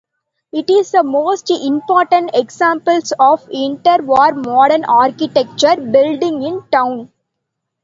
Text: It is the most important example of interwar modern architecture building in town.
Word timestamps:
It 0.51 0.67
is 0.71 0.89
the 0.89 1.03
most 1.03 1.51
important 1.51 2.31
example 2.33 2.97
of 3.19 3.47
interwar 3.49 4.33
modern 4.43 4.83
architecture 4.83 5.75
building 5.75 6.41
in 6.41 6.63
town. 6.71 7.11